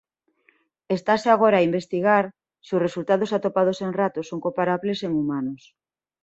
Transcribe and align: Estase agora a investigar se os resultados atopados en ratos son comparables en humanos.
Estase 0.97 1.27
agora 1.31 1.57
a 1.59 1.65
investigar 1.69 2.25
se 2.65 2.71
os 2.77 2.83
resultados 2.87 3.31
atopados 3.37 3.77
en 3.85 3.91
ratos 4.01 4.25
son 4.31 4.39
comparables 4.45 4.99
en 5.07 5.11
humanos. 5.21 5.61